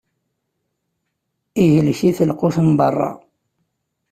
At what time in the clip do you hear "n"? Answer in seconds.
2.67-2.69